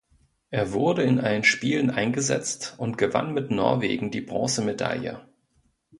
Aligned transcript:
Er 0.49 0.73
wurde 0.73 1.03
in 1.03 1.19
allen 1.19 1.43
Spielen 1.43 1.91
eingesetzt 1.91 2.73
und 2.79 2.97
gewann 2.97 3.35
mit 3.35 3.51
Norwegen 3.51 4.09
die 4.09 4.21
Bronzemedaille. 4.21 5.21